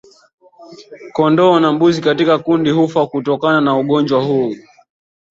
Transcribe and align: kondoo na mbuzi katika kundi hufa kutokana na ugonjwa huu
kondoo 1.15 1.59
na 1.59 1.71
mbuzi 1.71 2.01
katika 2.01 2.39
kundi 2.39 2.69
hufa 2.69 3.07
kutokana 3.07 3.61
na 3.61 3.77
ugonjwa 3.77 4.23
huu 4.23 4.53